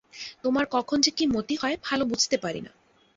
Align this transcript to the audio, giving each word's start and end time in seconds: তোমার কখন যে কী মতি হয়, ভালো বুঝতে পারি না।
তোমার 0.43 0.65
কখন 0.71 0.97
যে 1.01 1.11
কী 1.11 1.25
মতি 1.27 1.55
হয়, 1.55 1.75
ভালো 1.83 2.03
বুঝতে 2.05 2.37
পারি 2.37 2.61
না। 2.61 2.71